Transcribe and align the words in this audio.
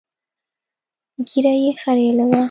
ږيره 1.27 1.53
يې 1.63 1.69
خرييلې 1.81 2.25
وه. 2.29 2.37